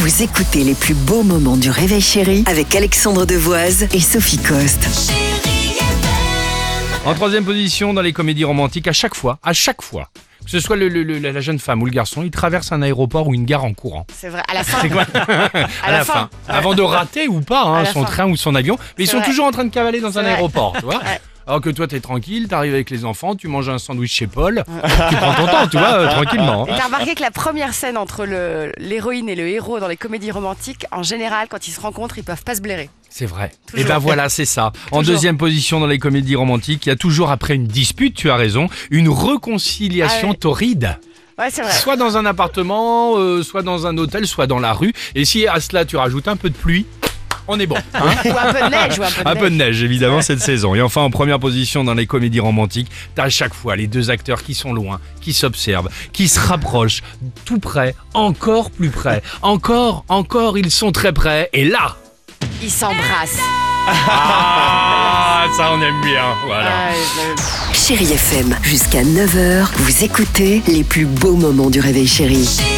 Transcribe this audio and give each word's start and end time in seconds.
Vous 0.00 0.22
écoutez 0.22 0.62
les 0.64 0.74
plus 0.74 0.94
beaux 0.94 1.22
moments 1.22 1.56
du 1.56 1.70
réveil 1.70 2.00
chéri 2.00 2.44
avec 2.46 2.74
Alexandre 2.76 3.24
Devoise 3.26 3.86
et 3.92 4.00
Sophie 4.00 4.38
Coste. 4.38 4.86
En 7.04 7.14
troisième 7.14 7.44
position 7.44 7.94
dans 7.94 8.02
les 8.02 8.12
comédies 8.12 8.44
romantiques, 8.44 8.86
à 8.86 8.92
chaque 8.92 9.14
fois, 9.14 9.38
à 9.42 9.52
chaque 9.52 9.82
fois, 9.82 10.08
que 10.44 10.50
ce 10.50 10.60
soit 10.60 10.76
le- 10.76 10.88
le- 10.88 11.02
le- 11.02 11.18
la 11.18 11.40
jeune 11.40 11.58
femme 11.58 11.82
ou 11.82 11.86
le 11.86 11.90
garçon, 11.90 12.22
il 12.22 12.30
traverse 12.30 12.70
un 12.70 12.82
aéroport 12.82 13.28
ou 13.28 13.34
une 13.34 13.44
gare 13.44 13.64
en 13.64 13.72
courant. 13.72 14.06
C'est 14.14 14.28
vrai, 14.28 14.42
à 14.48 14.54
la 14.54 14.62
fin. 14.64 14.78
C'est 14.82 14.88
quoi 14.88 15.04
À, 15.14 15.90
la, 15.90 15.98
la 15.98 16.04
fin. 16.04 16.12
fin. 16.14 16.28
Avant 16.48 16.74
de 16.74 16.82
rater 16.82 17.26
ou 17.28 17.40
pas 17.40 17.62
hein, 17.64 17.74
À 17.80 17.82
la 17.84 17.92
son 17.92 18.04
fin. 18.04 18.10
train 18.10 18.26
ou 18.30 18.36
son 18.36 18.54
avion. 18.54 18.76
Mais 18.98 19.04
ils 19.04 19.06
C'est 19.06 19.12
sont 19.12 19.18
vrai. 19.18 19.26
toujours 19.26 19.46
en 19.46 19.50
train 19.50 19.64
de 19.64 19.70
cavaler 19.70 20.00
dans 20.00 20.18
un 20.18 20.22
vrai. 20.22 20.32
aéroport, 20.32 20.74
tu 20.78 20.84
vois 20.84 20.98
Ouais. 20.98 21.20
Alors 21.48 21.62
que 21.62 21.70
toi, 21.70 21.86
t'es 21.88 22.00
tranquille, 22.00 22.46
t'arrives 22.46 22.74
avec 22.74 22.90
les 22.90 23.06
enfants, 23.06 23.34
tu 23.34 23.48
manges 23.48 23.70
un 23.70 23.78
sandwich 23.78 24.12
chez 24.12 24.26
Paul, 24.26 24.64
tu 25.08 25.16
prends 25.16 25.32
ton 25.34 25.46
temps, 25.46 25.66
tu 25.66 25.78
vois, 25.78 25.94
euh, 25.94 26.08
tranquillement. 26.10 26.66
Et 26.66 26.72
t'as 26.76 26.84
remarqué 26.84 27.14
que 27.14 27.22
la 27.22 27.30
première 27.30 27.72
scène 27.72 27.96
entre 27.96 28.26
le- 28.26 28.70
l'héroïne 28.76 29.30
et 29.30 29.34
le 29.34 29.48
héros 29.48 29.80
dans 29.80 29.88
les 29.88 29.96
comédies 29.96 30.30
romantiques, 30.30 30.84
en 30.92 31.02
général, 31.02 31.48
quand 31.48 31.66
ils 31.66 31.70
se 31.70 31.80
rencontrent, 31.80 32.18
ils 32.18 32.22
peuvent 32.24 32.44
pas 32.44 32.54
se 32.54 32.60
blairer. 32.60 32.90
C'est 33.08 33.24
vrai. 33.24 33.50
Et 33.68 33.70
Toujours. 33.80 33.88
ben 33.88 33.98
voilà, 33.98 34.28
c'est 34.28 34.44
ça. 34.44 34.72
En 34.90 34.98
Toujours. 34.98 35.14
deuxième 35.14 35.38
position 35.38 35.80
dans 35.80 35.86
les 35.86 35.98
comédies 35.98 36.36
romantiques, 36.36 36.84
il 36.84 36.90
y 36.90 36.92
a 36.92 36.96
toujours 36.96 37.30
après 37.30 37.54
une 37.54 37.66
dispute, 37.66 38.14
tu 38.14 38.28
as 38.30 38.36
raison, 38.36 38.68
une 38.90 39.08
réconciliation 39.08 40.28
Ah 40.28 40.32
ouais. 40.32 40.36
torride. 40.36 40.98
Ouais, 41.38 41.50
c'est 41.50 41.62
vrai. 41.62 41.72
Soit 41.72 41.96
dans 41.96 42.16
un 42.16 42.26
appartement, 42.26 43.16
euh, 43.16 43.44
soit 43.44 43.62
dans 43.62 43.86
un 43.86 43.96
hôtel, 43.96 44.26
soit 44.26 44.48
dans 44.48 44.58
la 44.58 44.72
rue. 44.72 44.92
Et 45.14 45.24
si 45.24 45.46
à 45.46 45.60
cela 45.60 45.84
tu 45.84 45.96
rajoutes 45.96 46.26
un 46.26 46.34
peu 46.34 46.50
de 46.50 46.56
pluie, 46.56 46.84
on 47.48 47.58
est 47.58 47.66
bon. 47.66 47.76
hein 47.94 48.00
Ou 48.24 48.28
un 48.38 48.52
peu 48.52 48.60
de 48.64 48.70
neige, 48.70 48.98
ou 48.98 49.02
un 49.02 49.10
peu 49.10 49.22
de 49.24 49.28
un 49.28 49.34
neige. 49.34 49.42
peu 49.42 49.50
de 49.50 49.54
neige 49.56 49.82
évidemment 49.82 50.22
cette 50.22 50.40
saison. 50.40 50.74
Et 50.74 50.82
enfin 50.82 51.00
en 51.02 51.10
première 51.10 51.38
position 51.40 51.82
dans 51.84 51.94
les 51.94 52.06
comédies 52.06 52.40
romantiques, 52.40 52.90
t'as 53.14 53.24
à 53.24 53.28
chaque 53.30 53.54
fois 53.54 53.74
les 53.76 53.86
deux 53.86 54.10
acteurs 54.10 54.42
qui 54.42 54.54
sont 54.54 54.72
loin, 54.72 55.00
qui 55.20 55.32
s'observent, 55.32 55.88
qui 56.12 56.28
se 56.28 56.38
rapprochent, 56.38 57.02
tout 57.44 57.58
près, 57.58 57.94
encore 58.14 58.70
plus 58.70 58.90
près, 58.90 59.22
encore, 59.42 60.04
encore 60.08 60.56
ils 60.58 60.70
sont 60.70 60.92
très 60.92 61.12
près. 61.12 61.48
Et 61.52 61.64
là, 61.64 61.96
Ils 62.62 62.70
s'embrassent. 62.70 63.38
ah 64.30 65.46
ça 65.56 65.70
on 65.72 65.80
aime 65.82 66.00
bien. 66.02 66.34
Voilà. 66.46 66.70
Ah, 66.70 66.92
je- 66.94 67.76
Chéri 67.78 68.12
FM, 68.12 68.54
jusqu'à 68.62 69.02
9h, 69.02 69.66
vous 69.76 70.04
écoutez 70.04 70.62
les 70.68 70.84
plus 70.84 71.06
beaux 71.06 71.36
moments 71.36 71.70
du 71.70 71.80
réveil 71.80 72.06
chéri. 72.06 72.44
Chérie 72.44 72.77